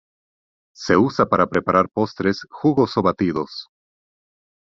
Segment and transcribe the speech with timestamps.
[0.75, 3.69] Se usa para preparar postres, jugos o batidos.